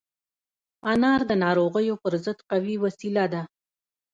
[0.91, 3.41] انار د ناروغیو پر ضد قوي وسيله ده.